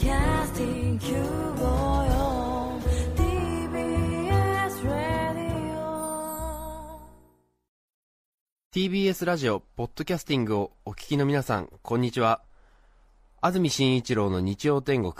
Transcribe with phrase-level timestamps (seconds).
[0.00, 2.80] Podcasting 954
[3.16, 5.76] TBS Radio
[8.72, 12.40] TBS ラジオ、ポッドキャスティングをお聞きの皆さん、こんにちは。
[13.42, 15.12] 安住紳一郎の日曜天国、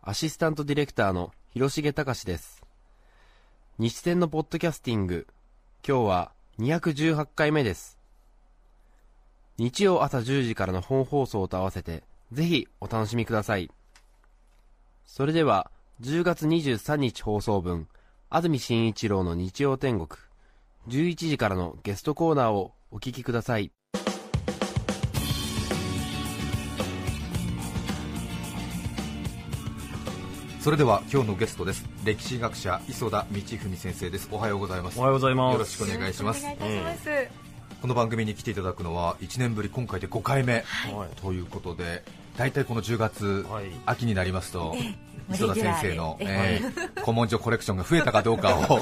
[0.00, 2.62] アシスタントディレクターの広重隆です。
[3.80, 5.26] 日天のポッドキャスティング、
[5.84, 7.98] 今日は218回目です。
[9.58, 13.68] 日曜朝10時からの本放送と合わせて、ぜひお楽しみください。
[15.12, 17.88] それでは、10月23日放送分、
[18.28, 20.08] 安住紳一郎の日曜天国、
[20.86, 23.72] 11時からのゲストコーナーをお聞きください。
[30.60, 31.84] それでは今日のゲストです。
[32.04, 34.28] 歴史学者磯田道文先生です。
[34.30, 34.98] おはようございます。
[35.00, 35.52] おはようございます。
[35.54, 36.46] よろしくお願いします。
[37.82, 40.60] この番組に来ていただくのは1年ぶり今回で5回目。
[40.60, 41.20] はい。
[41.20, 42.04] ということで
[42.36, 43.64] 大体この10月、はい。
[43.86, 44.94] 秋になりますとえ
[45.32, 48.78] 磯田先生の、えー古文書コレクションが増えたかどうかを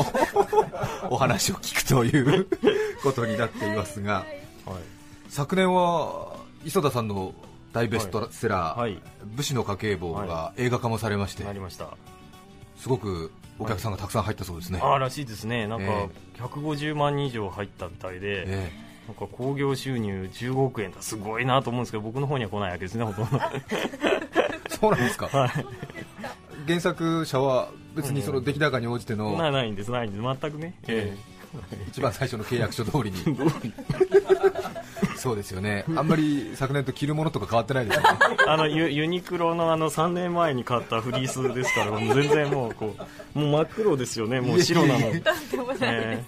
[1.14, 2.48] お話を聞くという
[3.02, 4.24] ことになっていますがはい。
[5.28, 7.34] 昨年は磯田さんの
[7.72, 8.98] 大ベストセラー、はい。
[9.24, 11.88] 武士の家計簿が映画化もされまして、なりました。
[12.78, 18.70] すごくお客さんがたくさん入ったそうですね、ああらしいですねなんかえ150万人以上入ったみたいで、え
[19.08, 21.00] なんか興行収入15億円だ。
[21.00, 23.40] すごいなと思うんですけど僕の方には来ないわけですねほとんど。
[23.72, 23.88] え
[24.68, 25.50] そうなんですか、はい。
[26.66, 30.22] 原作者は別にその出来高に応じてのないないんですないんです。
[30.22, 30.74] 全くね。
[30.86, 31.16] え
[31.88, 33.16] 一番最初の契約書通りに。
[35.16, 35.86] そうですよね。
[35.96, 38.08] あんまり昨年と着るものとか変わってないですよね。
[38.32, 42.94] え あのユユニクロのあの3年前に買ったフリースですからもう全然もうこ
[43.34, 45.10] うもう真っ黒ですよねもう白なの。
[45.10, 45.22] い
[45.80, 46.22] え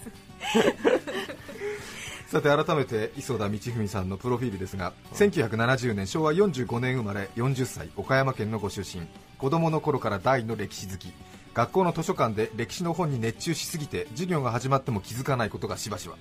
[2.30, 9.04] さて改めて磯田道文さんのプロフィールですが1970年昭和45年生まれ40歳岡山県のご出身。
[9.36, 11.12] 子供の頃から大の歴史好き。
[11.54, 16.14] 学校の図書館で歴史の本に熱中しすぎて授業が始まっても気づかないことがしばしば。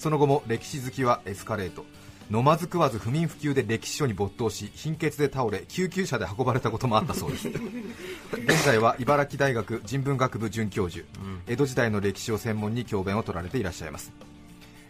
[0.00, 1.84] その後も歴史好きはエスカレート。
[2.32, 7.46] 飲まず食わず不眠不休で歴史書に没頭し貧血で倒れ救急車で運ばれたこともあったそうです。
[8.34, 11.06] 現在は茨城大学人文学部准教授、
[11.46, 14.33] 江戸時代の歴史を専門に教鞭を取られていらっしゃいます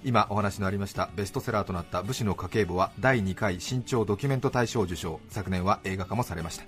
[0.05, 6.65] 今お話のありましたベストセラーとなった武士の家計簿は第2回新潮ドキュメント大賞受賞昨年は映画化もされました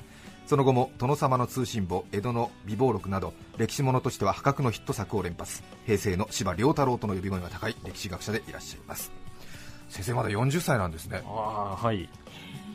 [0.47, 9.13] その後も殿様の通信簿江戸の美貌録など歴史ものとしては破格のヒット作を連発平成の司馬遼太郎との呼び声が高い歴史学者でいらっしゃいます。
[9.89, 11.23] 先生まだ40歳なんですね。
[11.25, 12.09] ああはい。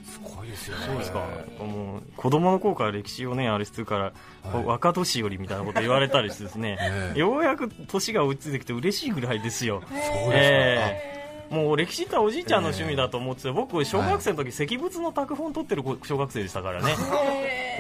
[0.04, 0.86] すごいですよね。
[0.86, 1.20] そうですか、
[1.60, 4.14] もう子供の頃から歴史をね、あれしてるから、
[4.52, 7.20] こう若年寄りみたいなこと言われたりしてですね、 ええ。
[7.20, 9.82] ようやく年が追いついてきて嬉しいぐらいですよ。
[9.82, 11.21] そうですか、ええ
[11.52, 16.96] もう歴史っておじいちゃんの趣味だと思ってて、僕、小学生の時、石仏の拓本取ってる子小学生でしたからね、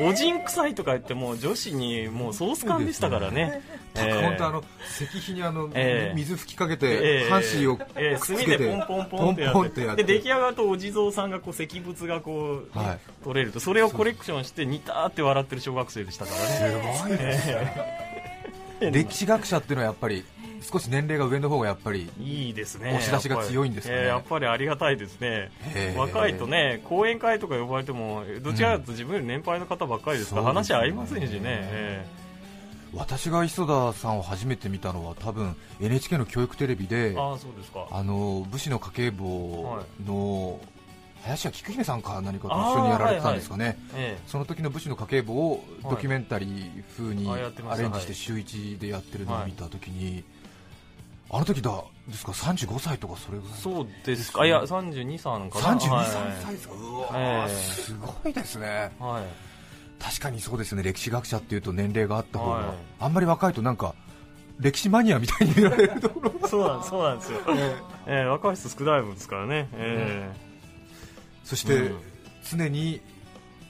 [0.01, 3.61] おじん臭いとか言って、もう女子にもうソース感でしたからね。
[3.95, 13.59] あええ本当あの石碑にあの、ええ水吹きかけえてえ半紙をくっええつけて墨でポンポンポンってやっポンポンってで出来上がるとお地蔵さんがこう石仏がこう、はい取れると。
[13.59, 16.93] それをコレクションしてニターって笑ってる小学生でしたからね。
[16.95, 18.91] すごいですね。
[18.91, 20.25] 歴史学者っていうのはやっぱり
[20.61, 24.05] 少し年齢が上の方がやっぱりいいですね押し出しが強いんですかね。
[24.05, 25.51] やっぱり,、ありがたいですね。
[25.95, 30.75] 若いとね講演会とか呼ばれてもどちらかというと自分より年配の方ばっかりですから、そうですね。
[30.77, 32.05] 話合いませんしね、え
[32.93, 40.59] 私が磯田さんを初めて見たのは多分 NHK の教育テレビでーあの武士の家計簿の
[41.23, 50.23] 林家菊姫さんか何かと一緒にやられてたんですかね、えその時の武士の家計簿をドキュメンタリー風にアレンジして週一でやってるのを見た時に、
[51.33, 51.71] あの時だ
[52.09, 54.45] ですか？35歳とかそれぐらいえそうですか。
[54.45, 55.79] いや32歳かな。
[55.79, 56.73] 32、はい3歳ですか？
[56.73, 57.55] うわー、ええ。
[57.55, 58.91] すごいですね。
[58.99, 59.23] はい。
[60.03, 60.83] 確かにそうですね。
[60.83, 62.75] 歴史学者っていうと年齢があった方が、はい。
[62.99, 63.95] あんまり若いとなんか
[64.59, 66.47] 歴史マニアみたいに見られるところが。
[66.49, 67.39] そうなんそうなんですよ、
[68.07, 70.31] えー若い人少ない分ですからね、え
[71.45, 71.99] そして、うん。
[72.49, 72.99] 常に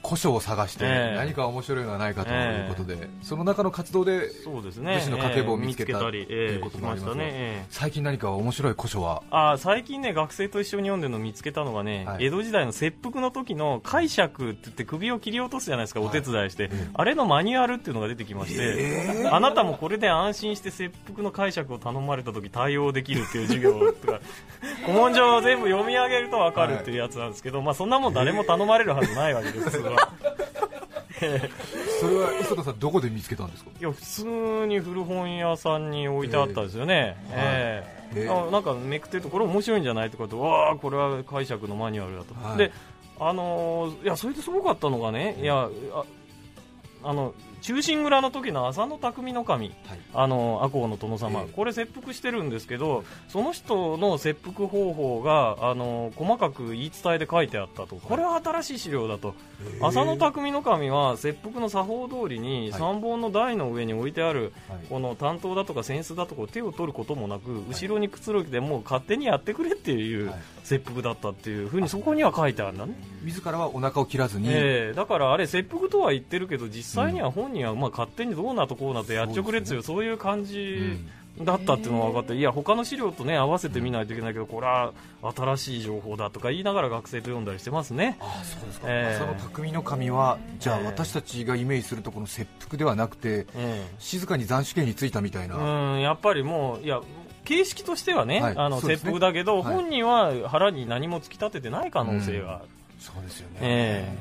[0.04, 1.16] 古書を探してええ。
[1.16, 4.96] 何か面白いのはないかということで、その中の活動でーそうですね。
[4.96, 9.22] 武士の家計簿を見つけたえーり、ということもありますがね、えー最近何か面白い古書は？
[9.30, 12.26] あー最近ね学生と一緒に読んでるのを見つけたのがね、はい。
[12.26, 24.20] 江戸時代の切腹の時の解釈って言って首を切り落とすじゃないですか、お手伝いして、えあれのマニュアルっていうのが出てきまして、あなたもこれで安心して切腹の解釈を頼まれた時対応できるっていう授業とか
[24.84, 29.82] 古文書を全部読み上げると分かるっていうやつなんですけど、まあ、そんなもん誰も頼まれるはずないわけです、
[32.00, 33.70] それは磯田さんどこで見つけたんですか？
[33.78, 34.24] いや普通
[34.66, 37.84] に古本屋さんに置いてあったんですよね、え
[38.14, 38.20] え。
[38.22, 38.28] へえ。
[38.28, 42.58] あなんかめくってるとこれ面白いんじゃないとかってわあこれは解釈のマニュアルだと、はい。
[42.58, 42.72] で
[43.20, 46.04] あのーいやそれですごかったのがねいやあ
[47.04, 49.98] あの忠臣蔵の時の浅野匠の神、はい。
[50.12, 51.52] あの赤穂の殿様、ええ。
[51.52, 57.96] これ切腹してるんですけどその人の切腹方法があの細かく言い伝えで書いてあったと。
[57.96, 59.34] これは新しい資料だと、
[59.80, 62.80] 浅野匠の神は切腹の作法通りにはい。
[62.80, 64.78] 三本の台の上に置いてあるはい。
[64.88, 70.40] この担当だとか扇子だとかを手を取ることもなく後ろにくつろぎでもう勝手にやってくれっていうはい。
[70.64, 74.94] 切腹だったっていうふうにそこには書いてあるんだね、自らはお腹を切らずに、ええ。
[74.94, 81.10] だからあれ切腹とは言ってるけど実際には本人はまあ勝手にどうなとこうなとやっちょくれっつうそういう感うじん。
[81.40, 84.92] だったっていうのが分かっていや他の資料とね合わせてみないといけないけどこれは
[85.34, 88.18] 新しい情報だとか言いながら学生と読んだりしてますね。
[88.20, 97.00] ああそうですか、ええ浅野匠の神はじゃあええ私たちがイメージするとこの切腹ではなくてえ静かに斬首刑についたみたいえな、うんやっぱりもういや
[97.44, 98.54] 形式としてはね、はい。
[98.56, 99.74] あの切腹だけど、はい。
[99.74, 102.56] 本人は腹に何も突き立ててない可能性が。
[102.56, 102.64] ある、
[103.00, 104.16] そうですよね、え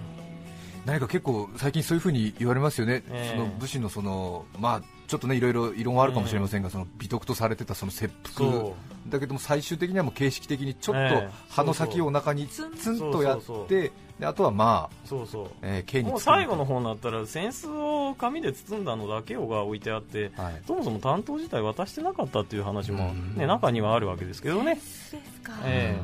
[0.86, 3.38] 何か結構最近そういうふうに言われますよね、ええ。
[3.38, 8.52] その武士のそのまあちょっとねいろいろ異論はあるかもしれませんが、その美徳とされてたその切腹。
[8.52, 8.76] そ
[9.10, 11.30] だけども最終的にはもう形式的にちょっとええ。
[11.50, 15.48] 歯の先をお腹にツンとやってであとはまあ、そうそう。
[15.64, 17.68] えー、刑にもう最後の方になったら扇子
[18.10, 20.62] を紙で包んだのだけをが置いてあってはい。
[20.68, 23.36] そもそも担当自体渡してなかったっていう話も、うん。
[23.36, 25.54] ね、中にはあるわけですけどね、ですか。
[25.66, 26.00] え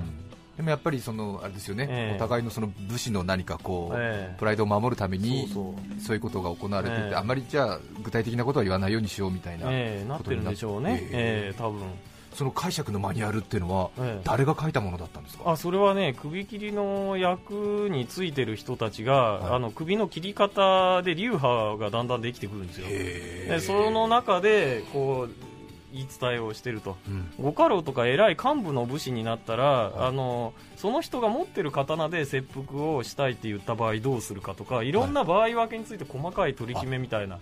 [0.57, 2.15] でもやっぱりそのあれですよね、ええ。
[2.15, 4.35] お互いのその武士の何かこう、ええ。
[4.39, 5.75] プライドを守るためにそ
[6.13, 7.15] ういうことが行われてて、ええ。
[7.15, 11.83] あんまりじゃあ具体的なことは言わないようにしようみたいな、ええなってるんでしょうね、えええ多分。
[12.33, 14.21] その解釈のマニュアルっていうのは、ええ。
[14.23, 15.51] 誰が書いたものだったんですか？
[15.51, 19.55] あそれはね首切りの役についてる人たちが、はい。
[19.55, 22.87] あの首の切り方で流派がだんだんできてくるんですよ。
[22.89, 25.46] へでその中でこう
[25.97, 26.95] 言い伝えをしてると。
[27.07, 27.31] うん。
[27.39, 30.07] ご家老とか偉い幹部の武士になったら、はい。
[30.09, 34.91] あのその人が持ってる刀で切腹をしたいって言った場合どうするかとかい。
[34.91, 37.39] ろんな場合分けについて細かい取り決めみたいな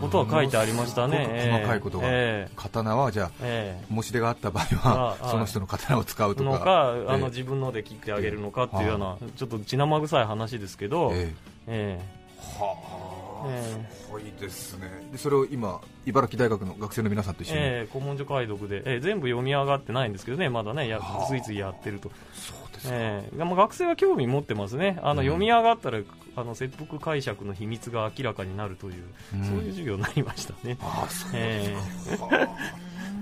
[0.00, 1.50] ことは書いてありましたね。
[1.52, 2.52] 細かいことが、ええ。
[2.56, 3.94] 刀はじゃあええ。
[3.94, 6.50] 申し出があった場合はその人の刀を使うとか。
[6.50, 7.14] のか、あえ。
[7.14, 11.34] えの自分ので切ってあげるのかっていうような、ちょっと血生臭い話ですけど、ええ。
[11.68, 12.22] ええ。
[12.60, 12.76] はあ、
[13.18, 13.21] え
[13.62, 14.88] すごいですね。
[15.12, 21.26] でそれを今茨城大学の学生の皆さんと一緒に、ええ古文書解読で、ええ全部読み上がってないんですけどね、まだね、やはあ。
[21.26, 23.36] ついついやってると、そうですか、ええ。
[23.36, 25.26] でも学生は興味持ってますね、あのうん。
[25.26, 26.00] 読み上がったら
[26.36, 29.04] あの切腹解釈の秘密が明らかになるという、
[29.34, 29.44] うん。
[29.44, 30.78] そういう授業になりましたね。
[30.80, 32.48] ああそうえですか、はあ。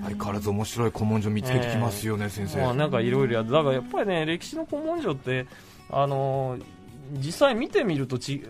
[0.04, 5.46] 相変わらず面白い古文書見つけてきますよね、先生、まあ、なんかいろいろやだからやっぱりね歴史の古文書って
[5.90, 6.62] あのー
[7.18, 8.44] 実際見てみるとち、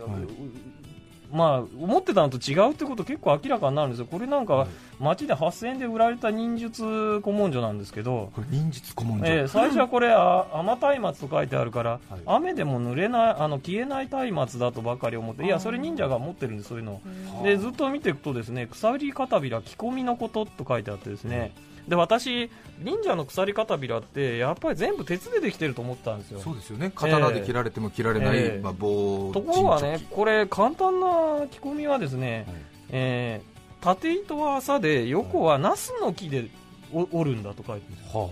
[1.33, 4.07] まあ思ってたのと違うってこと結構明らかになるんですよ。
[4.11, 4.69] これなんかはい。
[4.99, 6.83] 街で8000円で売られた忍術
[7.21, 12.01] 古文書なんですけど、これ忍術古文書、えー最初はこれあ雨松明と書いてあるから、はい。
[12.27, 17.01] 雨でも濡れないあの消えない松明だとばかり思っていやそれ忍者が持ってるんですそういうの
[17.41, 17.43] を。
[17.45, 21.53] でずっと見ていくとですね鎖片びら着込みのことと書いてあってですね
[21.89, 26.41] で私忍者の鎖片びらってやっぱり全部鉄でできてると思ってたんですよ。
[26.41, 26.93] そうですよね。
[26.95, 28.61] 刀で切られても切られない、ええ。
[28.63, 31.07] まあ、棒ところがねこれ簡単な
[31.51, 32.57] 着込みはですね、はい。
[32.91, 33.51] えー
[33.81, 36.51] 縦糸は麻で横はナスの木で
[36.93, 38.21] お折るんだと書いてすよ。
[38.21, 38.29] は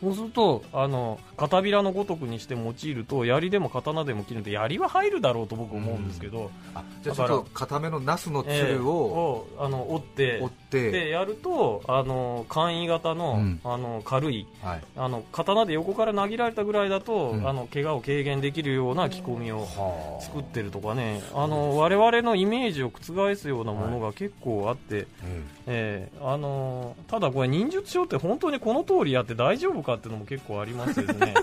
[0.00, 13.60] そうするとあの片びらのごとくにして用いると槍でも刀でも切るんで槍は入るだろうと僕思うんですけど、ああじゃあちょっと固めのナスのつえーるををあの折って折って、でやるとあの簡易型の,、うん。
[13.64, 17.48] あの軽いはい、あの刀で横から投げられたぐらいだと、うん。
[17.48, 20.22] あの怪我を軽減できるような着込みをはあ。
[20.22, 21.22] 作ってるとかね。
[21.34, 31.34] あの我々のイメージを覆すようなものが結構あって、ええーあのーただこれ忍術書って本当にこの通りやって大丈夫かっていうのも結構ありましてですね。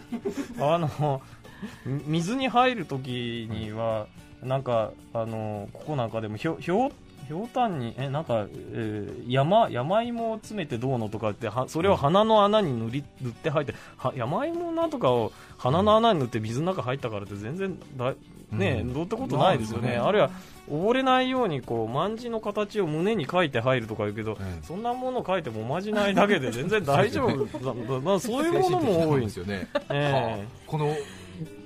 [0.60, 1.22] あの
[1.84, 4.06] み水に入る時には
[4.42, 6.90] なんかあのここなんかでもひょひょう
[7.26, 18.14] ひょうたんにえなんか、えー山山芋を詰めてどうのとかってはそれを鼻の穴に塗り塗って入っては山芋なんとかを鼻の穴に塗って水の中入ったからって全然だ
[18.52, 18.94] ね、うん。
[18.94, 20.08] どうってことないですよね、ないですよね。
[20.08, 20.30] あるいは
[20.68, 29.22] 溺れないようにこう卍の形を胸に書いて入るとか言うけど、えそんなもの書いてもおまじないだけで全然大丈夫だだだ そういうものも多い。
[29.22, 30.12] んですよね、え。
[30.12, 30.94] はあこの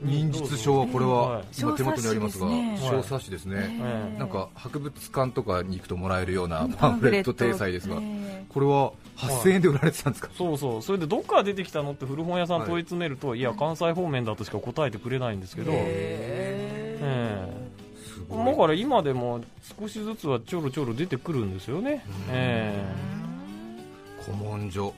[0.03, 2.47] 忍術書はこれははい今手元にありますが
[2.79, 4.17] 小冊子ですね。
[4.19, 10.83] なんか博物館とかに行くともらえるようなパンフレット体裁ですが、えこれは8000円で売られてたんですか、そうそう。
[10.83, 16.97] それでどっから出てきたのって古本屋さん問い詰めると、い、や関西方面だとしか答えてくれないんですけど、え。
[16.99, 17.53] すえ。
[17.53, 17.60] ごい
[18.31, 19.41] だから今でも
[19.79, 22.85] 少しずつはちょろちょろ出てくるんですよね、え
[24.25, 24.87] 古文書。
[24.87, 24.93] ね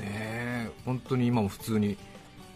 [0.00, 0.70] え。
[0.84, 1.96] 本当に今も普通に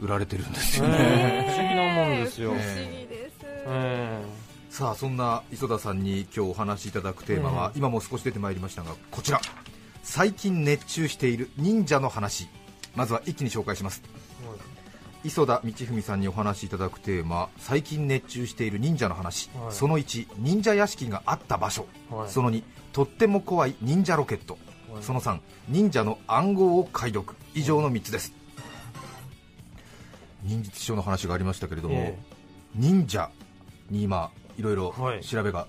[0.01, 1.05] 売られてるんですえよね、ね
[1.49, 1.53] え。
[1.53, 3.35] 不思議なもんですよ、ね不思議です。
[3.67, 4.23] え
[4.71, 7.79] さあそんな磯田さんに今日お話しいただくテーマは、うん。
[7.79, 9.41] 今も少し出てまいりましたがこちら。
[10.03, 12.49] 最近熱中している忍者の話。
[12.99, 14.03] まずは一気に紹介します
[15.25, 19.73] 磯田道文さんにお話しいただくテーマ最近熱中している忍者の話、はい。
[19.73, 22.29] その1忍者屋敷があった場所、はい。
[22.29, 24.59] その2とっても怖い忍者ロケット、
[24.93, 25.03] はい。
[25.03, 27.37] その3忍者の暗号を解読。
[27.55, 28.33] 以上の3つです、
[30.45, 32.19] 忍術書の話がありましたけれども、え
[32.77, 33.31] 忍者
[33.91, 35.25] に今いろいろはい。
[35.25, 35.67] 調べが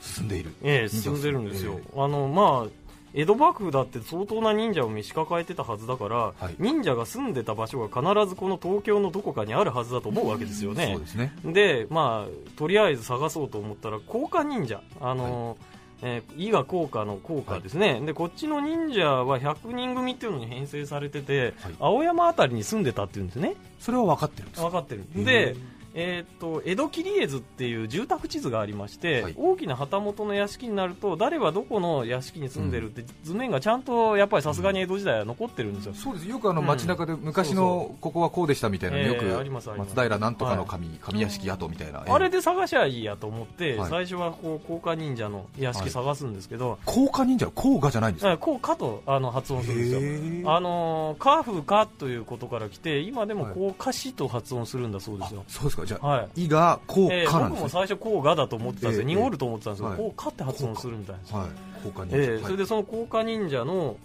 [0.00, 2.85] 進んでいる、ええ忍者進んでるんですよ、えあのまあ
[3.16, 6.54] 江戸幕府だって相当な忍者を召し抱えてたはずだから、はい。
[6.58, 10.90] 忍者が住んでた場所が必ずこの東京のどこかにあるはずだと思うわけですよね。
[10.92, 11.32] そうですね。
[11.44, 14.82] でまあとりあえず探そうと思ったら甲賀忍者。
[15.00, 15.56] あの、
[16.02, 21.74] えー伊賀甲賀の甲賀ですね、でこっちの忍者は100人組っていうのに編成されてて、はい。
[21.80, 23.56] 青山あたりに住んでたっていうんですね。
[23.80, 25.06] それは分かってるんです分かってる。
[25.24, 25.56] で
[25.98, 29.34] えー、と江戸切絵図っていう住宅地図がありまして、はい。
[29.36, 36.28] 大きな旗本の屋敷になると誰はどこの屋敷に住んでるって図面がちゃんとやっぱりさすがに江戸時代は残ってるんですよ、そうです。
[36.28, 36.66] よくあのうん。
[36.66, 43.90] 街中で昔のここはこうでしたみたいなのよく松平なんとかの神神屋敷跡みたいなあれで探しゃいいやと思って、はい。
[43.90, 48.32] 最初はこう甲賀忍者の屋敷探すんですけど、甲賀忍者は甲賀じゃないんですか？
[48.32, 50.52] え甲賀とあの発音するんですよ。
[50.54, 53.54] あのーカフカということから来て今でもはい。
[53.54, 56.44] 甲賀市と発音するんだそうですよ、そうですかじゃあ、はい。
[56.44, 61.90] 伊賀甲えー賀なんですね、僕も最初甲賀だと思ってたんですよ、ええ濁ると思ってたんですけど、はい甲賀って発音するみたいですはい。
[61.90, 63.96] 甲賀忍者、えそれでその甲賀忍者の、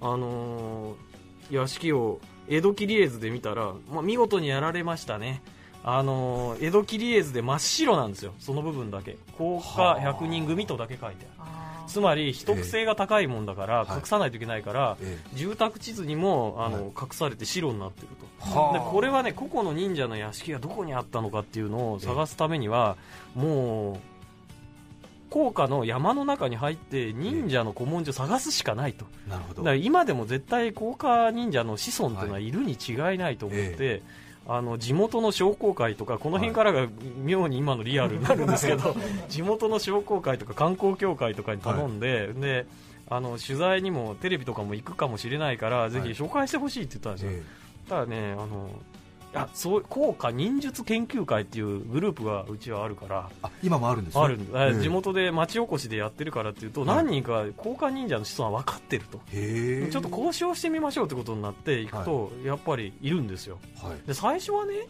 [0.00, 0.94] あのー
[1.50, 5.42] 屋敷を江戸切絵図で見たら、まあ、見事にやられましたね、
[5.82, 8.32] あのー江戸切絵図で真っ白なんですよ。
[8.38, 9.16] その部分だけ。
[9.36, 11.50] 甲賀百人組とだけ書いてある
[11.86, 18.08] つまり秘匿性が高いもんだからはい隠さないといけないから、え住宅地図にもあの、はい隠されて白になってる
[18.40, 18.50] と。
[18.50, 18.72] はあ。
[18.72, 22.96] でこれはね個々の忍者の屋敷がどこにあったのかっていうのを探すためには、
[23.34, 23.96] もう
[25.30, 29.06] 高架の山の中に入って忍者の古文書を探すしかないと。
[29.26, 29.74] えなるほど。
[29.74, 34.02] 今でも絶対高架忍者の子孫っていうのはいるに違いないと思って、
[34.46, 36.86] あの地元の商工会とかこの辺からが
[37.22, 38.94] 妙に今のリアルになるんですけど、
[39.28, 42.66] 地元の商工会とか観光協会とかに頼んで,、で
[43.08, 47.42] あの取材にもテレビとかも行くかもしれないから、ぜひ紹介してほしいって言ったんですよ、え。
[47.88, 48.68] ただねあの
[49.34, 53.30] あそう効果忍術研究会っていうグループがうちはあるから。
[53.30, 54.22] えあ今もあるんですね。
[54.22, 61.86] あるんだ、ええ地元で町おこしでやってるからっていうと、はい何人か効果忍者の子孫は分かってると、ちょっと交渉してみましょうってことになってい。
[61.86, 63.58] くと、やっぱりいるんですよ。
[63.82, 64.06] はい。
[64.06, 64.86] で最初はね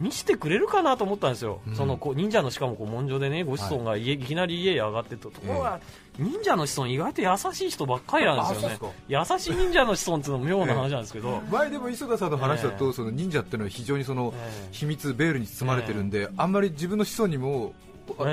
[0.00, 1.76] 見せてくれるかなと思ったんですよ、うん。
[1.76, 5.80] そのこう忍者のしかもこう文書でねご子孫が家、い、きなり家へ上がってったところが、
[6.20, 8.78] 忍者の子孫意外と優しい人ばっかりなんですよね。
[9.08, 14.68] 優しい忍者の子孫っていうのも妙な話なんですけど、前でも磯田さんの話だと、ええその忍者っていうのは非常にそのええ。
[14.72, 17.72] 秘密ベールに包まれてるんで、あんまり自分の子孫にも、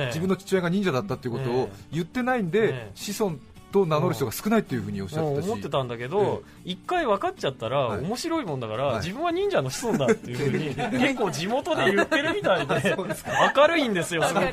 [0.07, 1.69] 自分の父親が忍者だったっていうことをええ。
[1.93, 2.91] 言ってないんで、ええ。
[2.93, 3.37] 子孫
[3.77, 8.01] と名乗る人が少ないっていうふうにおっしゃってたし、思ってたんだけど、一回分かっちゃったら、はい。
[8.01, 8.95] 面白いもんだから、はい。
[8.97, 12.97] 自分は忍者の子孫だっていうふうに、 結構地元で言ってるみたいで、
[13.55, 14.47] 明るいんですよ、すごく。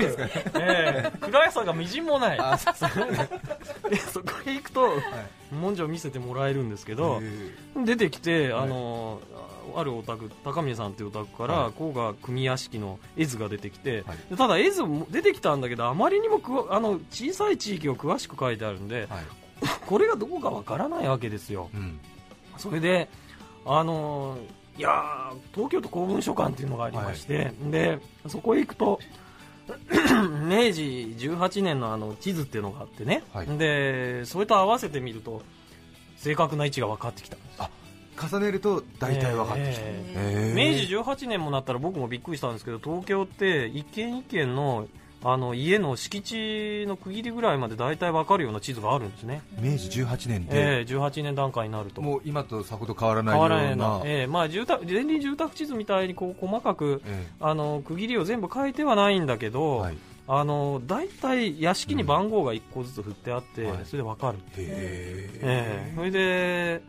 [0.55, 1.13] ええ。
[1.31, 2.39] 暗さがみじんもない。
[2.39, 4.89] あそうでそこへ行くと、
[5.53, 7.85] 文字を見せてもらえるんですけど、え。
[7.85, 9.21] 出てきて、あの
[9.77, 11.73] あるお宅高宮さんというお宅から、はい。
[11.73, 14.19] 甲賀組屋敷の絵図が出てきて、はい。
[14.31, 19.25] でただ絵図も出てきたんだけどあまりにもあの小さい地域を詳しく書いてあるんでえはい。
[19.87, 21.71] これがどこかわからないわけですよ。
[21.75, 22.01] うん。
[22.57, 23.09] それで
[23.67, 24.39] あの
[24.77, 28.99] いやー東京都公文書館っていうのがありまして、でそこへ行くと
[30.47, 33.47] 明治18年のあの地図っていうのがあってね、はい。
[33.59, 35.43] でそれと合わせてみると
[36.17, 37.37] 正確な位置が分かってきた。
[37.37, 37.61] んです
[38.17, 40.55] 重ねると大体分かってきた、ええ。
[40.55, 44.87] 明え治18年もなったら僕もびっくりしたんですけど東京って一軒一軒の
[45.27, 52.03] あの家の敷地の区切りぐらいまで大体分かるような地図があるんですね、明治18年で、ええ18年段階になると。
[52.03, 53.55] もう今とさほど変わらない変ような。
[53.57, 59.97] わらないな、ええまあ、住宅前輪住宅地図みたいにこう細かくえあの区切りを全部書いてはないんだけえど、はい、
[60.29, 65.41] あの大体屋敷に番号が1個ずつ振ってあって、はいそれで分かる、へえ。
[65.43, 66.83] えそれで、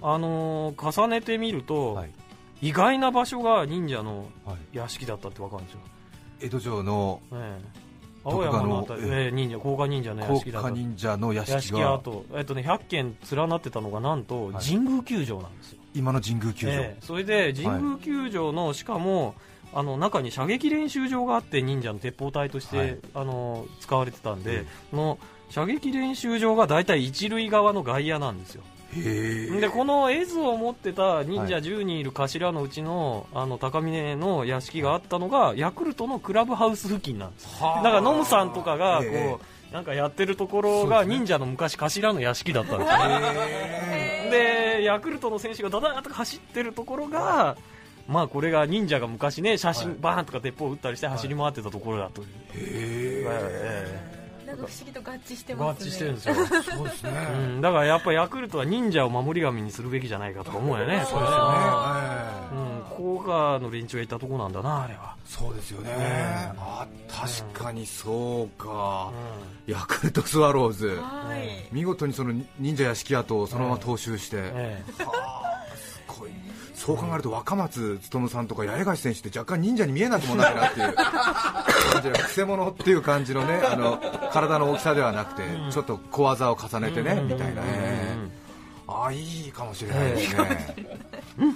[0.00, 2.10] あの重ねてみると、はい。
[2.62, 5.80] 意外な場所が忍者のはい、屋敷だったって分かるんですよ、
[6.40, 7.20] 江戸城の
[8.24, 10.68] 青山のあたり、え忍者甲賀忍者の屋甲敷だった。
[10.70, 12.00] 賀忍者の屋屋敷が
[12.34, 14.64] えっとね、100軒連なってたのがなんとはい。
[14.64, 17.04] 神宮球場なんですよ、今の神宮球場、ええ。
[17.04, 19.34] それで神宮球場の、しかも
[19.72, 22.98] あの中に射撃練習場があって忍者の鉄砲隊として、はい。
[23.14, 24.66] あの使われてたんで、え。
[24.90, 25.18] その
[25.50, 37.60] 射撃練習場が大体一塁側の外野なんですよでこの絵図を持ってた忍者10人いる頭のうちのあの高峰の屋敷があったのがヤクルトのクラブハウス付近なんです。
[37.60, 39.36] だからノムさんとかがこう、え
[39.72, 44.30] なんかやってるところが忍者の昔頭の屋敷だったんですよ。
[44.30, 47.56] でヤクルトの選手がダダーッと走ってるところが
[48.08, 52.28] まあこれが忍者が昔ね写真バーンとか鉄砲を撃ったりして走り回ってたところだという、
[53.24, 54.19] えなんか
[54.66, 55.90] 不思議と合致してえ合ますね。
[55.90, 57.10] 致してるんですよ、そうですね。
[57.34, 61.04] うん、だからやっぱヤクルトは忍者を守り神にするべきじゃないかとか思うよね。
[61.08, 61.58] そうですよね。
[61.58, 65.92] ええうん、効果の連中がいたとこなんだなあれは、そうですよね。
[66.58, 69.12] あ確かにそうか。
[69.66, 70.88] ヤクルトスワローズ。
[70.88, 71.68] はい。
[71.72, 74.92] 見事にその忍者屋敷跡をそのまま踏襲して、ええ。
[74.92, 75.16] すごい
[76.80, 84.00] そう考えると若松勉さんとか八重樫選手って若干忍者に見えなくもないなっていう感じでくせ者っていう感じのねあの
[84.32, 88.16] 体の大きさではなくて、ちょっと小技を重ねてね、みたいなね、
[88.88, 90.40] ああいいかもしれないですね、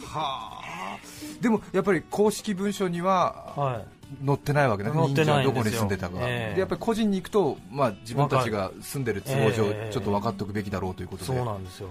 [0.04, 0.98] はあ。
[1.40, 4.26] でもやっぱり公式文書にははい。
[4.26, 6.54] 載ってないわけね、忍者どこに住んでたか、ええ。
[6.54, 9.90] でやっぱり個人に行くと、まあ、自分たちが住んでる都合上、ええ。
[9.90, 11.88] ちょっと分かっておくべきだろうということで、そうなんですよ。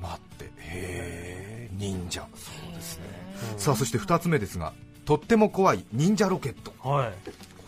[0.00, 2.26] 待って、へえ、忍者、
[3.56, 4.72] さあそして2つ目ですが、
[5.04, 7.12] とっても怖い忍者ロケット、は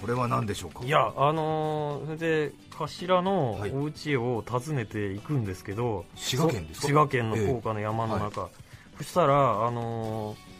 [0.00, 3.70] これは何でしょうか、いいやあのーそれで頭のはい。
[3.70, 8.48] お家を訪ねていくんですけど、滋賀県です滋賀県の高架の山の中、
[8.98, 10.52] そしたらあのー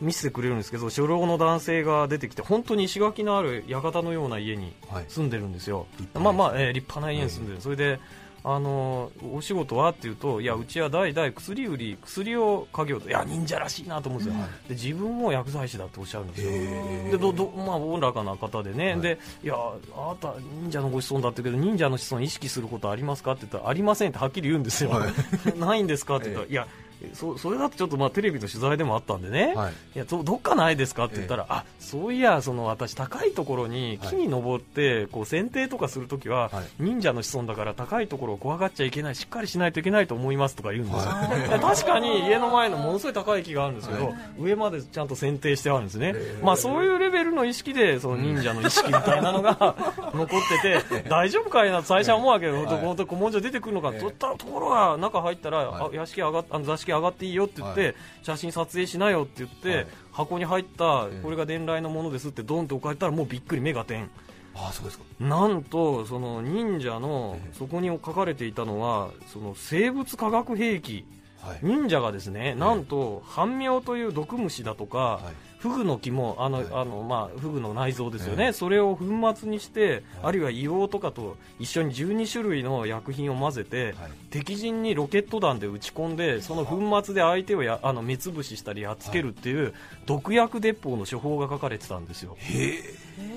[0.00, 5.04] 見せてくれるんですけど初老の男性が出てきて本当に石垣のある館のような家にはい。
[5.08, 8.00] 住んでるんですよ、立派なまあまあ、えー立派な家に住んでる、それで
[8.44, 13.08] あのお仕事はっていうといやうちは代々薬売り薬を家業と。
[13.08, 16.50] いや忍者らしいなと思うんですよ、で自分も薬剤師だっておっしゃるんですよ。
[16.50, 19.00] へでどどまあおおらかな方でね、はい。
[19.00, 19.54] でいや
[19.96, 25.06] あなた忍者のご子孫だったけど忍者の子孫意識することありますかって言ったらありませんってはっきり言うんですよ、は
[25.56, 26.66] ないんですかって言ったら、いや
[27.14, 29.72] そそれだとちょっとまあテレビの取材でもあったんでね、はい。
[29.94, 36.64] いやどどっかないですかって言ったら、あそういやその私高いところに木に登ってこう剪定とかするときは、はい。
[36.78, 41.12] 忍者の子孫だから高いところを怖がっちゃいけないしっかりしないといけないと思いますとか言うんですよ、
[41.48, 41.50] い。
[41.50, 49.56] や確かに家の前のものすごい高い木があるんですけど、上までちゃんと剪定してあるんですね、まあそういうレベルの意識でその忍者の意識みたいなのが
[50.14, 52.66] 残ってて大丈夫かいなと最初は思うわけよ、はい。
[52.66, 53.92] 本当古文書出てくるのか。
[53.92, 55.96] とったところが中入ったら、はい。
[55.96, 57.94] あ屋敷上がっあの座敷上がっていいよって言って、はい。
[58.22, 59.86] 写真撮影しなよって言って、はい。
[60.12, 61.20] 箱に入ったええ。
[61.22, 64.10] これが伝来のものですってドンって置かれたらもうびっくり目が点。
[64.54, 67.54] ああそうですか、なんとその忍者のええ。
[67.54, 71.04] そこに書かれていたのはその生物化学兵器。
[71.40, 71.58] はい。
[71.62, 76.66] 忍者がですねなんと半妙という毒虫だとか、はいフグの肝あの、はい。
[76.72, 78.52] あのまあ、フグの内臓ですよね、ええ。
[78.52, 79.04] それを粉
[79.36, 80.02] 末にして、はい。
[80.24, 84.10] あるいは硫黄とかと一緒に12種類の薬品を混ぜて、はい。
[84.30, 89.72] 敵陣にロケット弾で撃ち込んでその粉末で相手をやあの目つぶししたりやっつけるっていう、
[90.06, 92.36] 毒薬鉄砲の処方が書かれてたんですよ。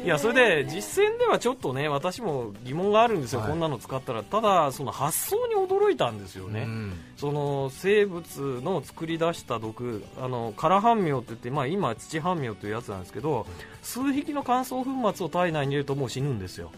[0.03, 3.49] いやそれで実践ではちょっとね私も疑問があるんですよ、はい。
[3.49, 4.23] こんなの使ったら。
[4.23, 6.93] ただその発想に驚いたんですよね、うん。
[7.17, 13.45] その生物の作り出した毒あの空半妙って言って、まあ、今土半妙というやつなんですけど
[13.81, 16.71] 数匹の乾燥粉末を体内に入れるともう死ぬんですよ。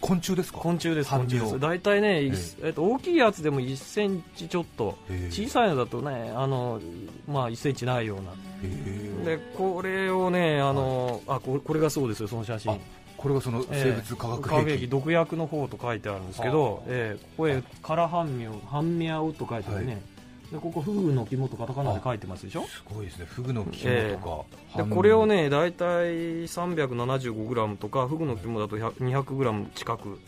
[0.00, 0.58] 昆虫ですか？
[0.58, 1.58] 昆虫です昆虫です。
[1.58, 5.30] 大体ね、いっえっと、大きいやつでも1センチちょっとへえ。
[5.32, 6.80] 小さいのだとねあの、
[7.26, 8.30] まあ、1センチないような。
[8.30, 9.36] へえ。
[9.36, 12.72] でこれをねあの、あこれこれがそうですよその写真。
[12.72, 12.76] あ
[13.16, 20.02] これがその生物化学兵器、毒薬の方と書いてあるんですけど、えーここへ「空半妙半妙」と書いてあるね、はい
[20.52, 22.64] でここフグの肝とカタカナで書いてますでしょ？
[22.66, 23.26] すごいですね。
[23.26, 30.20] フグの肝とか、でこれをね大体 375g とかフグの肝だと 200g 近く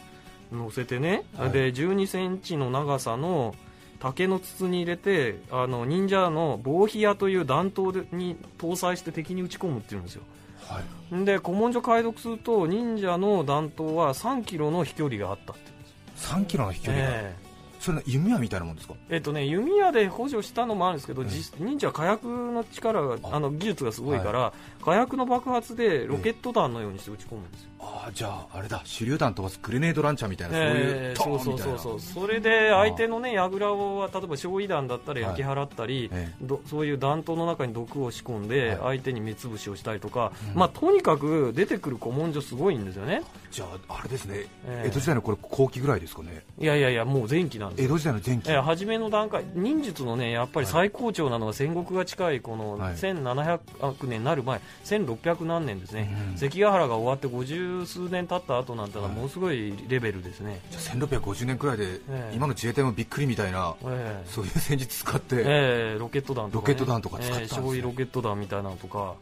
[0.52, 1.50] 乗せてね、はい。
[1.50, 3.54] で1 2センチの長さの
[4.00, 10.22] 竹の筒に入れてあの忍者の棒火矢という弾頭でに搭載して敵に撃ち込むっていうんですよ。
[10.66, 10.81] は
[11.12, 17.47] い、で古文書解読すると忍者の弾頭は3キロの飛距離があったって言うんです3キロの飛距離が、ええ
[17.80, 18.94] それの弓矢みたいなもんですか？
[19.08, 23.36] えっとね、弓矢で補助したのもあるんですけど、ええ実忍者は火薬の力があ。
[23.36, 24.52] あの技術がすごいから、
[24.84, 28.78] 火薬の爆発でロケット弾のようにして撃ち込むんですよ、ああじゃああれだ。
[28.78, 38.98] 手榴弾飛ばすグレネードランチャーみたいな、そういうえーそうンみたいうなそそうそうそれで相手のね櫓を例えば焼夷弾だったら焼き払ったり、えどそういう弾頭の中に毒を仕込んではい。
[38.98, 40.58] 相手に目つぶしをしたりとか、うん。
[40.58, 43.22] まあ、とにかく出てくる古文書すごいんですよね。
[43.50, 44.88] じゃああれですね、ええ。
[44.88, 46.44] 江戸時代のこれ後期ぐらいですかね。
[46.58, 47.86] いやいやいやもう前期なんですよ。
[47.86, 52.94] 江戸時代の前期、えー初めの段階忍術のねやっぱり最高潮なのは戦国が近いこのはい。
[52.94, 56.38] 1700年になる前1600何年ですね、うん。
[56.38, 62.32] 関ヶ原が終わって十数年経った後なんてのはものすごいレベルですね、じゃあ1650年くらいで、ええ。
[62.34, 64.28] 今の自衛隊もびっくりみたいな、ええ。
[64.28, 67.58] そういう戦術使って、ええロケット弾とか、ね、ロケット弾とか使ったんですね。
[67.58, 69.14] ええ焼夷ロケット弾みたいなのとか、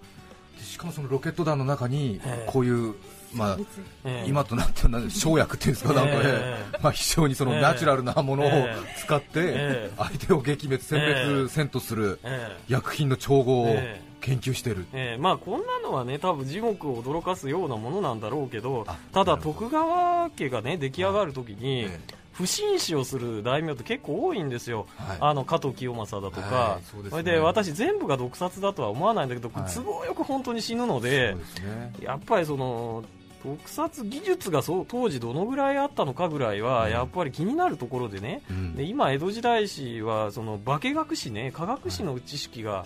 [0.59, 2.51] でしかもそのロケット弾の中にええ。
[2.51, 2.95] こういう、
[3.35, 3.59] まあ、
[4.05, 4.29] ええ。
[4.29, 6.21] 今となってはなん生薬っていうんですか、なんかね。
[6.25, 6.79] ええ。
[6.81, 7.61] まあ、非常にそのええ。
[7.61, 9.01] ナチュラルなものをええ。
[9.01, 9.90] 使ってええ。
[9.97, 12.62] 相手を撃滅、殲滅、戦闘するええ。
[12.69, 22.27] 薬品の調合をええ研究してる、ええまあ、こんなのはね多分樹木を驚かすようなものなんだろうけどあただ徳川家がね出来上がるときに、ええ。
[22.37, 25.17] 不審死をする大名って結構多いんですよ、はい。
[25.21, 27.23] あの加藤清正だとか、はいそうですね。
[27.23, 29.73] れで私、全部が毒殺だとは思わないんだけど、はい。
[29.73, 31.95] 都合よく本当に死ぬのでね。
[32.03, 33.05] やっぱりその
[33.43, 36.93] 毒殺技術がそう当時どのぐらいあったのかぐらいは、うん。
[36.93, 38.77] やっぱり気になるところでね、うん。
[38.77, 42.85] で今、江戸時代史はその化学史ね、科学史の知識が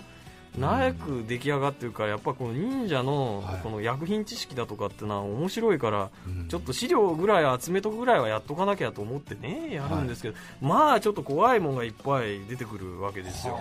[0.59, 3.61] 長く出来上がってるから、やっぱこの忍者のはい。
[3.63, 6.49] この薬品知識だとかってのは面白いから、うん。
[6.49, 13.59] ちょっと資料ぐらい集めとくぐらいはやっとかなきゃと思ってね、やるんですけど、まあちょっと怖いもんがいっぱい出てくるわけですよ。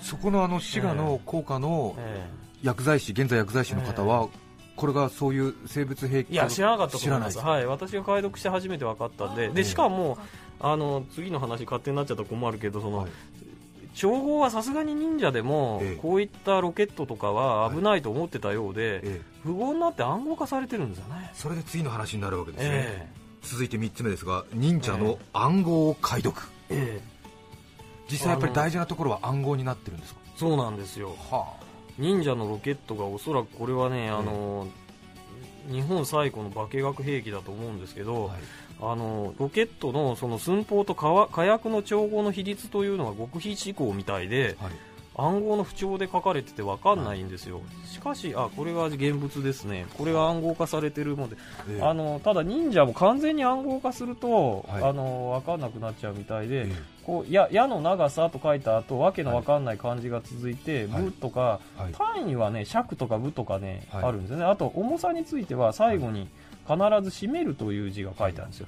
[0.00, 2.28] そこのあの滋賀の高価のえ
[2.62, 4.28] 薬剤師、現在薬剤師の方は、
[4.76, 7.34] これがそういう生物兵器えいや、知らなかったと思います。
[7.34, 10.16] 知らないはい、私が解読して初めて分かったんで、で、しかも、
[10.60, 13.10] あの、次の話勝手になっちゃったら困るけど、その、はい
[13.94, 15.96] 調合はさすがに忍者でも、ええ。
[15.96, 19.20] こういったロケットとかは危ないと思ってたようで、ええ。
[19.42, 21.30] 符号になって暗号化されてるんですよね。
[21.34, 23.08] それで次の話になるわけですね、え
[23.42, 26.36] 続いて3つ目ですが忍者の暗号を解読、
[28.10, 30.20] 実際やっぱり大事なところは暗号になってるんですか？
[30.36, 31.16] そうなんですよ。
[31.30, 31.56] は
[31.98, 34.68] 忍者のロケットがおそらくこれはね、あの
[35.70, 38.38] 日本最古の化学兵器だと思うんですけど、はい
[38.82, 44.72] あのロケットのその寸法と火火薬の調合の比率というのが極秘思考みたいではい。
[45.16, 49.86] 暗号の不調で書かれてて分かんないんですよ、しかしあこれが現物ですね。
[49.98, 51.36] これが暗号化されてるので、
[51.68, 51.82] ええ。
[51.82, 54.82] あのただ忍者も完全に暗号化すると、はい。
[54.82, 56.72] あの分かんなくなっちゃうみたいで、え
[57.04, 61.02] こうや矢の長さと書いた後わけのわかんない漢字が続いて、はい。
[61.02, 61.92] 部とか、はい。
[61.92, 64.04] 単位はね尺とか部とかね、はい。
[64.04, 64.44] あるんですよね。
[64.44, 66.28] あと重さについては最後に
[66.66, 68.66] 必ず閉めるという字が書いてあるんですよ、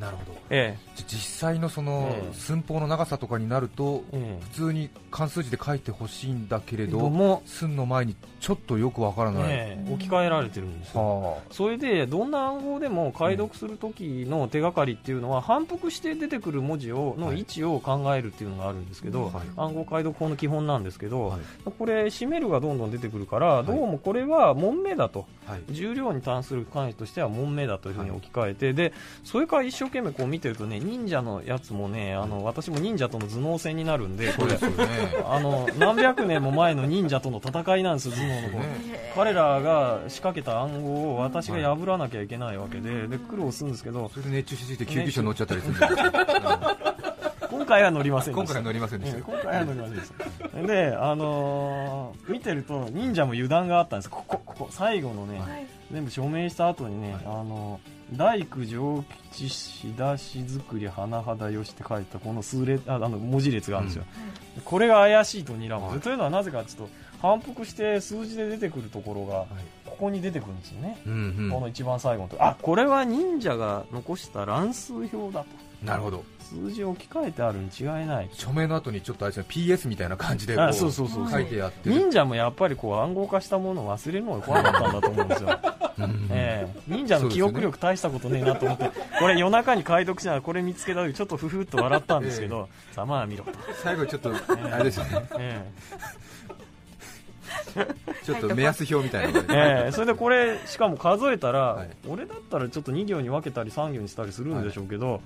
[0.00, 0.40] なるほど。
[0.48, 11.00] えじゃ実際のそのええ寸法の長さとかになるとええ普通に漢数字で書いてほしいんだけれえどども、寸の前にちょっとよくわからない、ええ置き換えられてるんですよ。
[11.00, 17.40] はそれでどんな暗号でも解読する時の手がかりっていうのは反復して出てくる文字をのはい。
[17.40, 19.32] 位置を考えるっていうのがあるんですけど、はい。
[19.56, 21.40] 暗号解読法の基本なんですけど、はい。
[21.78, 23.64] これ締めるがどんどん出てくるから、い。
[23.66, 25.26] どうもこれは門目だと。
[25.46, 25.62] はい。
[25.70, 28.92] 重量に関する関としては門目だというふうに置き換えて、で
[29.24, 34.58] それから一生懸命こう見てるとね忍者のやつもねあの私も忍者との頭脳戦になるんでこれね
[35.26, 38.58] あの何百年も前の忍者との戦いなんですよ頭脳の方。
[38.58, 45.98] ね彼らが仕掛けた暗号を私が破らなきゃいけないわけでで苦労するんですけどそれで熱中しすぎて救急車乗っちゃったりするんですよ。
[47.50, 48.54] 今回は乗りませんで今した。
[48.54, 49.18] 回は乗りませんでした。
[49.20, 50.12] 今回は乗りませんでし
[50.52, 50.62] た。
[50.62, 54.10] であのー見てると忍者も油断があったんです。
[54.10, 55.66] ここここ最後のね、はい。
[55.92, 57.80] 全部署名した後にね、あの
[58.12, 64.04] 大工上吉仕出し作り甚だよしって書いたこの数列ああの文字列があるんですよ、
[64.64, 66.00] これが怪しいと睨む、はい。
[66.00, 66.90] というのはなぜかちょっと
[67.22, 69.46] 反復して数字で出てくるところが
[69.84, 71.50] ここに出てくるんですよね、うんうん。
[71.50, 72.36] この一番最後のと。
[72.36, 75.46] こあこれは忍者が残した乱数表だと。
[75.84, 78.30] なるほど数字を置き換えてあるに違いない。
[78.32, 81.88] 署名の後にちょっとあれですね PS みたいな感じでそうそうそう書いてあって。
[81.88, 85.58] る忍者もやっぱりこう暗号化したものを忘れるのが怖かったんだと思うんですよ。
[85.98, 86.28] うん。
[86.30, 86.80] ええ。
[86.88, 94.32] 忍者の記憶力大したことねえなと思って、 これ夜中に解読しながらこれ見つけた時ちょっとふふっと笑ったんですけど、ざまあ見ろと、最後にちょっと
[94.72, 95.26] あれですよね。
[95.38, 95.64] え
[98.24, 99.92] ちょっと目安表みたいなのえええ。
[99.92, 101.90] それでこれしかも数えたら、はい。
[102.08, 105.20] 俺だったらちょっと2行に分けたり3行にしたりするんでしょうけど、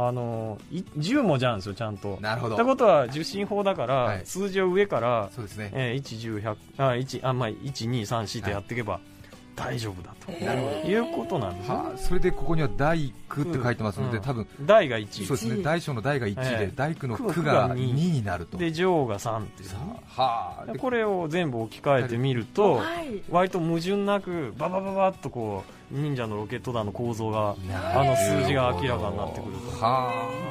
[0.00, 2.18] あのい10文字あるんですよちゃんと。
[2.20, 2.54] なるほど。
[2.54, 4.22] ってことは受信法だから、はい。
[4.24, 5.70] 数字を上から、そうですね。
[5.74, 7.56] えー、1、10、100あ1あ、まあ、1、
[7.90, 9.00] 2、3、4ってやっていけば
[9.56, 14.22] 大丈夫だと、いうことなんですね、はあそれでここには大工って書いてますのでうん。
[14.22, 15.62] 多分大が1そうですね。
[15.64, 17.92] 大小の大が1ええで大工の区区がが二。
[17.92, 18.56] 2になると。
[18.56, 19.66] で上が3ってい
[20.06, 20.72] はあ。
[20.72, 23.20] でこれを全部置き換えてみると、はい。
[23.30, 30.48] 割と矛盾なくババババッとこう忍者のロケット弾の構造がなあの数字が明らかになってくると、はあ。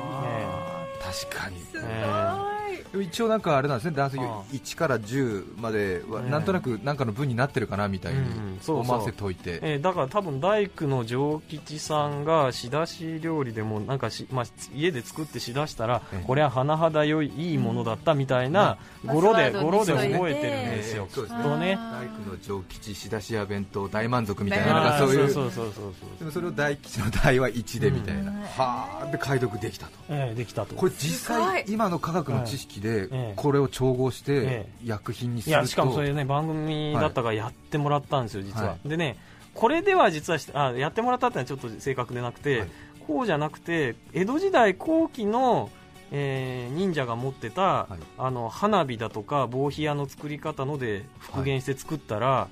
[0.99, 1.59] 確かに。
[1.59, 1.83] すごい。
[1.89, 2.56] え
[3.01, 4.43] 一応なんかあれなんですね男性ああ。
[4.51, 6.29] 1から10まではええ。
[6.29, 8.79] なんとなくなんかの文になってるかなみたいにうんそうそう。
[8.79, 16.23] 思わせといて、えーだから多分大工の上吉さんが仕出し料理でもなんかし、まあ、家で作って仕出したら、ええ。
[16.25, 21.39] これは甚だ良いいいものだったみたいな語呂で語呂で覚えてるんですよ、そうですね。
[21.39, 21.77] きっとね。
[21.77, 25.29] 大工の上吉仕出し屋弁当大満足みたいなそういう。
[25.29, 29.91] そうそうそうそうでもそれを大吉の大は1でみたいな、うんはあで解読できたと。
[30.09, 30.75] ええできたと。
[30.75, 33.33] これ実際今の科学の知識でええ。
[33.35, 35.59] これを調合してえ薬品にすると。
[35.59, 39.17] いやしかもそれね番組だったからやってもらったんですよ、実は、はでね
[39.53, 42.69] これでは実はしあやってもらったってのはちょっと正確でなくて、はい。
[43.07, 45.69] こうじゃなくて江戸時代後期の、
[46.11, 48.03] えー忍者が持ってた、はい。
[48.17, 52.49] あの花火だとか棒火矢の作り方ので復元して作ったら、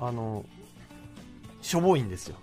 [0.00, 0.44] あの
[1.60, 2.36] しょぼいんですよ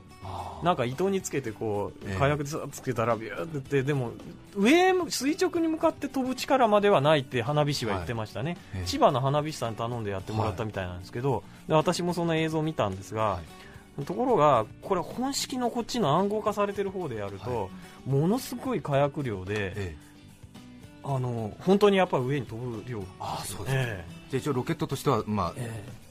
[0.64, 2.16] なんか糸につけてこうええ。
[2.18, 4.12] 火薬でさつけたらビューってってでも
[4.56, 8.88] 上へ垂直に向かって飛ぶ力まではないって花火師は言ってましたね、ええ。
[8.88, 13.40] 千葉の花火師さんに頼んでやってもらったみたいなんですけど、で私もその映像を見たんですが、は
[14.06, 17.70] ところがこれ本式のこっちの暗号化されてる方でやると、
[18.06, 19.96] ものすごい火薬量で、ええ。
[21.04, 23.84] あの本当にやっぱり上に飛ぶ量あーそうですね。
[23.88, 24.06] え。
[24.32, 26.05] じゃあ一応ロケットとしては、まあええ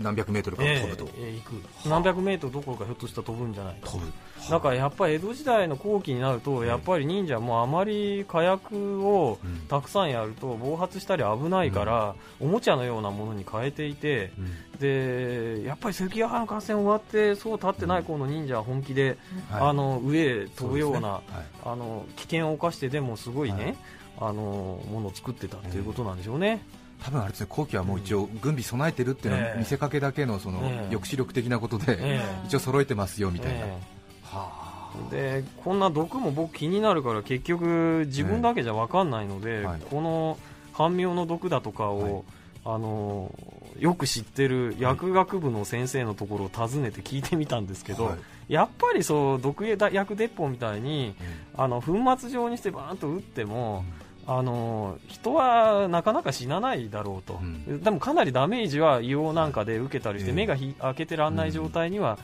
[0.00, 1.88] 何百メートルかえ飛ぶと、えええ行く。
[1.88, 3.90] 何百メートルどころかひょっとしたら飛ぶんじゃないか。
[3.90, 4.10] 飛ぶ。
[4.50, 9.60] だからやっぱり江戸時代の後期になると、やっぱり忍者もあまり火薬をうん。
[9.68, 14.80] たくさんやると暴発したり危ないから、おもちゃのようなものに変えていて、うん。
[14.80, 19.18] でやっぱり関ヶ原の合戦終わってそう立ってない頃の忍者は本気で、
[19.50, 19.62] はい。
[19.68, 21.20] あの上へ飛ぶような
[21.64, 23.76] あの危険を冒してでもすごいね、はい。
[24.22, 26.64] あのものを作ってたっていうことなんでしょうね。
[27.02, 29.50] 多分あれですね後期はもう一応軍備備えてるっていうのええ。
[29.52, 30.76] は見せかけだけのそのええ。
[30.92, 33.78] 抑止力的なことでえ一応揃えてますよみたいな、え
[34.22, 35.40] はえ。
[35.42, 39.80] でこんな毒も僕気になるから結局自分だけじゃ分かんないので、えはい。
[39.90, 40.38] この
[40.72, 42.24] 半妙の毒だとかを、
[42.64, 43.32] あの
[43.78, 48.52] よく知ってる薬学部の先生のところを訪ねて聞いてみたんですけど、はい。
[48.52, 51.14] やっぱりそう毒薬鉄砲みたいに
[51.56, 53.84] ああの粉末状にしてバーンと打っても、
[54.32, 57.82] あの人はなかなか死なないだろうと、うん。
[57.82, 60.36] でもかなりダメージは硫黄なんかで受けたりして、ええ。
[60.36, 62.16] 目がひ開けてらんない状態には、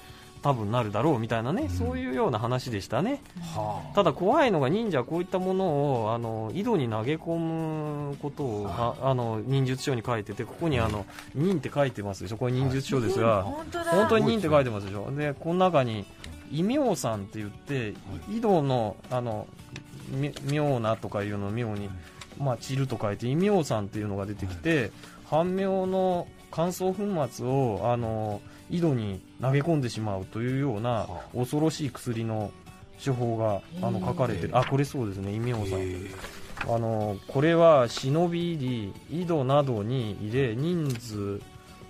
[0.43, 3.21] 多分なるだろうみたいなね、そういうような話でしたね、
[3.57, 7.37] はただ怖いのが忍者はこういったものをあの井戸に投げ込
[8.11, 12.37] むことをああの忍術書に書いててここにあの忍って書いてますでしょ？
[12.37, 13.91] これ忍術書ですが、本当だ。
[13.91, 15.11] 本当に忍って書いてますでしょ？
[15.11, 16.05] でこの中に
[16.53, 17.95] 異名さんって言って
[18.31, 19.81] 井戸のあのみ
[20.45, 21.89] 妙なとかいうのを妙に、
[22.39, 24.91] まあ、散ると書いて異名さんっていうのが出てきて、
[25.25, 28.41] 半妙の乾燥粉末をあの
[28.71, 32.51] 井戸に投げ込んでしまうというような恐ろしい薬の
[33.05, 35.33] 処方があの書かれてる、あこれそうですね。
[35.33, 41.41] 異名さん、あのこれは忍び入り井戸などに入れ人数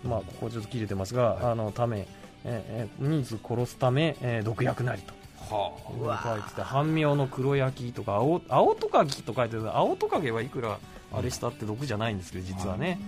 [0.03, 2.09] まあここちょっと切れてますが、あのため
[2.45, 5.15] えーえー人数殺すため、えー毒薬なりと
[5.55, 9.77] は書いてて半妙の黒焼きとか青青トカゲと書いてる。
[9.77, 10.79] 青トカゲはいくら
[11.13, 12.99] あれしたって毒じゃないんですけど実はね、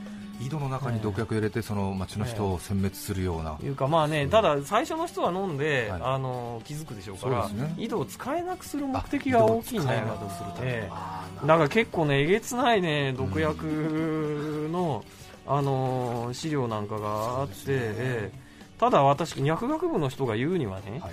[0.41, 6.01] 井戸の中に毒薬入れてその町の人を殲滅するような、いうかまあねただ最初の人は飲んで、はい。
[6.03, 7.75] あの気づくでしょうからね。
[7.77, 15.05] 井戸を使えなくする目的が大きいんだよあ井戸を使えなくするためえから結構ねえげつないね毒薬の、
[15.47, 18.48] あの資料なんかがあって、ええ
[18.79, 21.13] ただ私薬学部の人が言うにはね、はい。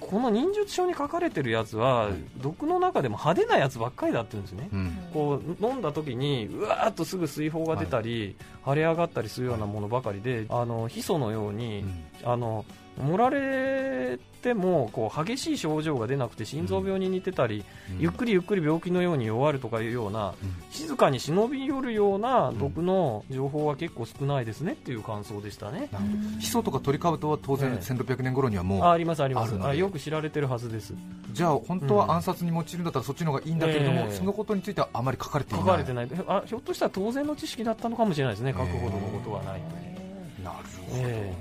[0.00, 4.98] この忍術書に書かれてるやつは、毒の中でも派手なやつばっかりだって言うんですね、うん。
[5.12, 11.84] こう飲んだ時にうわーっとすぐ水泡が出たり、腫れ上がったりするようなものばかりで、あのヒ素のように、
[12.24, 12.64] あの
[13.00, 18.00] 盛られてもこう激しい症状が出なくて心臓病に似てたり、うん。
[18.00, 20.62] ゆっくりゆっくり病気のように弱るとかいうような、うん。
[20.70, 25.88] 静かに忍び寄るような毒の情報は結構少ないですねっていう感想でしたね。
[25.92, 26.40] なるほど。
[26.40, 27.78] ヒ素とかトリカブトは当然ええ。
[27.78, 29.54] 1600年頃にはもう、あありますあります。
[29.62, 30.94] あよく知られてるはずです。
[31.32, 34.12] じゃあ本当は暗殺に用いるんだったらそっちの方がいいんだけれども、ええ。
[34.12, 35.72] そのことについてはあまり書かれてい書ない。
[35.72, 36.08] かれてない。
[36.28, 38.52] あひょっとしたら当然の知識だったのかもしれないですね。
[38.52, 40.56] 書くほどのことはないという、なる
[40.90, 41.32] ほど、え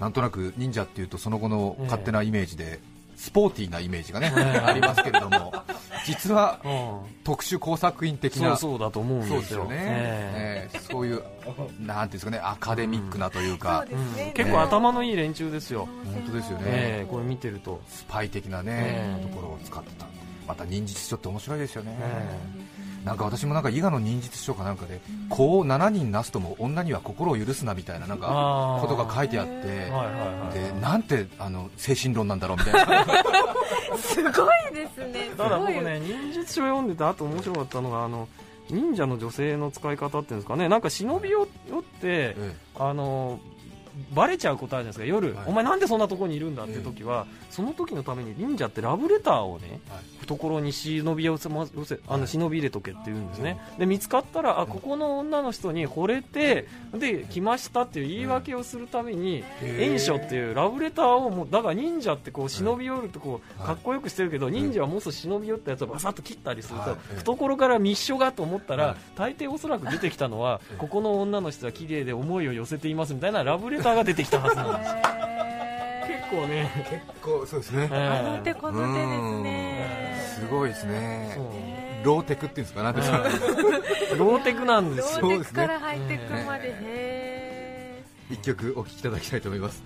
[0.00, 1.84] なんとなく忍者っていうとその後のええ。
[1.84, 2.80] 勝手なイメージで、
[3.16, 4.58] スポーティーなイメージがね、ええ。
[4.60, 5.52] ありますけれども
[6.06, 7.14] 実はえ うん。
[7.22, 10.76] 特殊工作員的そうなそうだと思うんそうですすよね、ええ。
[10.76, 13.84] えそういうなんていうんですかねアカデミックなというか、
[14.34, 19.22] 結構頭のいい連中ですよ、本当ですよね、ええこれ見てると、スパイ的なね、ええ。
[19.22, 20.06] ところを使ってた。
[20.48, 22.36] また忍術書って面白いですよね、え
[23.04, 29.52] なんか私もなんか伊賀の忍術書かなんかで子を7人なすとも女には心を許すなみたいななんかことが書いてあって
[30.52, 33.06] でなんてあの精神論なんだろうみたいな。
[33.96, 34.30] すごい
[34.74, 38.28] ですねすただ僕ね忍術書読んでてあと面白かったのがあの
[38.70, 40.68] 忍者の女性の使い方っていうんですかね。
[40.68, 41.54] なんか忍び寄って
[42.02, 42.56] え。
[42.78, 43.40] あの
[44.14, 45.28] バレちゃうことあるじゃないですか。
[45.28, 45.44] 夜、はい。
[45.46, 50.00] お前なんでそんなところにいるんだって時は、その時のために忍者ってラブレターをね、はい。
[50.20, 52.28] 懐に忍び寄せま寄せあのはい。
[52.28, 63.68] 忍び入れとけって言うんですね、で見つかったらあここの女の人に惚れてで来ましたっていう言い訳をするために、縁書っていうラブレターをもうだから忍者ってこう忍び寄るとこうはい。
[63.70, 67.16] かっこよくしてるけど、忍者はもう少し忍び寄ったやつをバサッと切ったりすると、はい。
[67.16, 74.94] 懐から密書がと思ったら、はい大抵おそらく出てきたのはええここの女の人は綺麗で思いを寄せていますみたいなラブレターが出てきたはずなんです。
[76.08, 81.38] 結構ね、結構そうですね、えあの手えこの手ですねすごいですね。
[82.02, 83.18] ローテクっていうんですかなんですか、
[84.16, 85.22] ローテクなんですよ。
[85.22, 86.74] ローテクからハイテクまで。
[86.80, 89.82] へ一曲お聴きいただきたいと思います。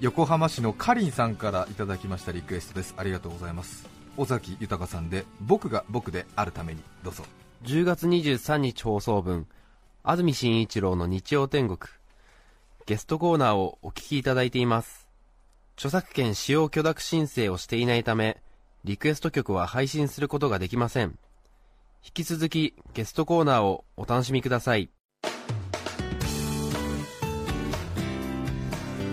[0.00, 2.94] 横浜市のかりんさんからいただきましたリクエストです。
[2.96, 3.86] ありがとうございます。
[4.16, 6.82] 尾崎豊さんで僕が僕であるために。
[7.04, 7.24] どうぞ。
[7.64, 9.46] 10月23日放送分
[10.04, 11.78] 安住紳一郎の日曜天国。
[12.86, 15.06] ゲストコーナーをお聞きいただいています。
[15.76, 18.42] 著作権使用許諾申請をしていないため
[18.82, 21.16] リクエスト曲は配信することができません。
[22.04, 24.90] 引き続きゲストコーナーをお楽しみください。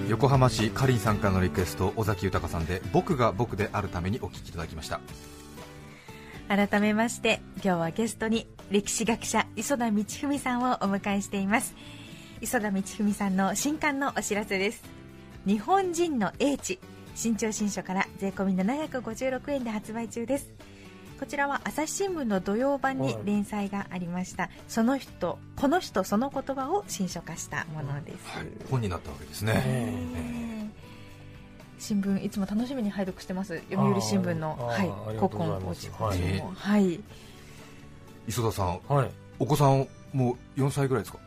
[0.08, 5.00] 横浜市かりんさんからのリクエスト尾崎豊さんで僕が僕であるためにお聴きいただきました。
[6.50, 11.76] 改めまして今日はゲストに歴史学者磯田道文さんをお迎えしています。
[12.42, 14.84] 磯田道文さんの新刊のお知らせです。
[15.46, 16.80] 日本人の英知
[17.14, 20.52] 新潮新書から税込み756円で発売中です。
[21.20, 28.18] こちらは朝日新聞の土曜版に連載がありました、その人この人その言葉を新書化したものです、
[28.72, 30.59] 本になったわけですね、え
[31.80, 33.60] 新聞いつも楽しみに拝読してます。
[33.72, 36.20] 読売新聞のはい古今落ちはい。
[36.38, 37.00] もはい。
[38.28, 39.10] 磯田さんえはい。
[39.40, 41.20] お子さんもう4歳ぐらいですか？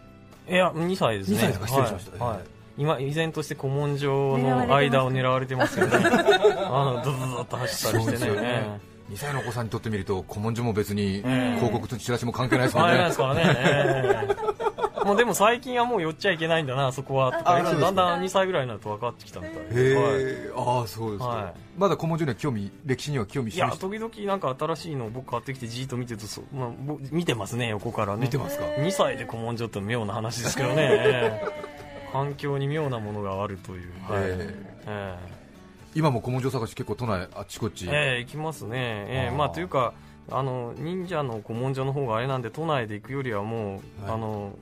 [0.48, 1.38] いや2歳ですね。
[1.38, 1.66] 2歳ですか？
[1.68, 2.24] 失礼しました。
[2.24, 2.36] はい。
[2.36, 2.46] はい。
[2.78, 5.92] 今依然として古文書の間を狙われてますよね。
[5.98, 8.40] あのドドドドッと走ったりしてそうですよね。
[8.42, 11.56] ね2歳のお子さんにとってみると古文書も別にええ。
[11.56, 14.26] 広告とチラシも関係ないですもんあれなんねですからね、え
[14.58, 14.61] え
[15.06, 17.32] もうでも最近はもう寄っちゃいけないんだなそこは。
[17.32, 20.04] とかだんだん2歳ぐらいになると分かってきたみたいへで、はい。
[20.18, 21.54] えああそうですか、はい。
[21.76, 23.58] まだ古文書には興味歴史には興味い。
[23.58, 28.22] や時々なんか新しいのを僕買ってきてじーっと見てるとまあ、僕見てますね横からね。
[28.22, 31.72] 見てますか？2歳で古文書って妙な話ですけどね、え え
[32.12, 34.22] 環境に妙なものがあるという、はい。
[34.24, 35.42] ええ。
[35.94, 38.68] 今も古文書探し結構都内あっちこっち、えええ行きますね、
[39.08, 39.36] えー。
[39.36, 39.92] まあというか
[40.30, 44.14] あの忍者の古文書の方があれなんで都内で行くよりはもう、はい。
[44.14, 44.52] あの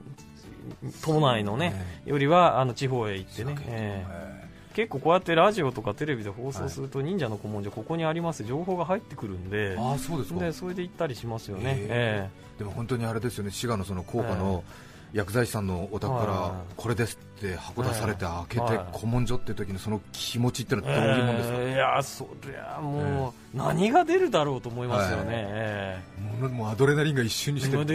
[1.03, 4.41] 都内のね、よりはあの地方へ行ってね、ええ。
[4.73, 8.43] 結構こうやってラジオとかテレビで放送すると、忍者の古文書ここにあります。
[8.43, 9.75] 情報が入ってくるんで。
[9.77, 10.39] ああそうですか。
[10.39, 13.51] でそれで行ったりしますよね、へえでも本当にあれですよね。
[13.51, 14.63] 滋賀のその高価の
[15.13, 16.51] 薬剤師さんのお宅からはい。
[16.77, 21.73] これですって箱出されて開けてはい古文書っていう時のその気持ちってのえはどういうもんですか、ええ。
[21.73, 25.35] いやそりゃもう、何が出るだろうと思いますよね、はい。
[25.35, 25.99] え
[26.39, 27.85] ものもうアドレナリンが一瞬にしてうわ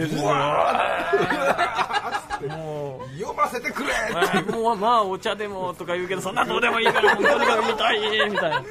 [2.41, 3.91] もうー読ませてくれ。
[3.93, 8.63] はいもうまあお茶でもとか言うけどそんなどうでもいいからとにかく見たいみたいな。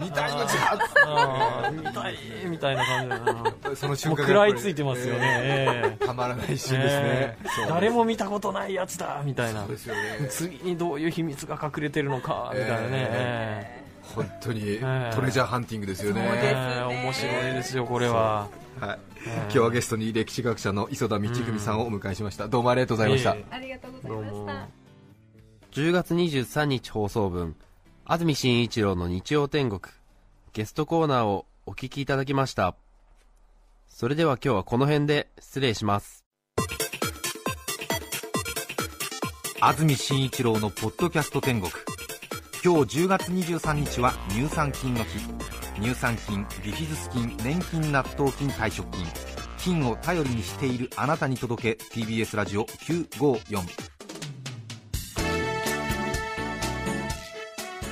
[0.00, 7.38] 見たいのじゃあー見たいみたいな感じでうんその瞬もう間食らいついてますよね、たまらない一瞬ですね。
[7.68, 9.60] 誰も見たことないやつだみたいな。
[9.60, 10.00] そうですよね。
[10.30, 13.83] 次にどういう秘密が隠れてるのかみたいなね、ええ
[14.14, 18.48] 本当にえトレジャーハンティングですよね、そうですえええ面白いですよこれは。
[18.80, 24.48] はい、今日はゲストに歴史学者の磯田道文さんをお迎えしました、どうもありがとうございました、えありがとうえどうも。
[25.72, 27.56] 10月23日放送分
[28.04, 29.80] 安住紳一郎の日曜天国
[30.52, 32.76] ゲストコーナーをお聞きいただきました。
[33.88, 36.24] それでは今日はこの辺で失礼します。
[39.60, 41.72] 安住紳一郎のポッドキャスト天国
[42.64, 45.18] 今日10月23日は乳酸菌の日。
[45.78, 49.04] 乳酸菌ビフィズス菌粘菌納豆菌退職菌。
[49.58, 53.60] 菌を頼りにしているあなたに届け TBS ラジオ954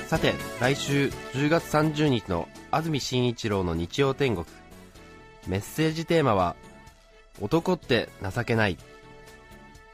[0.07, 4.43] さて来週10月30日の安住紳一郎の日曜天国。
[5.47, 6.55] メッセージテーマは
[7.39, 8.79] 「男って情けない」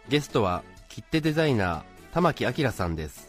[0.08, 3.29] ゲストは切手デザイナー玉木明さんです。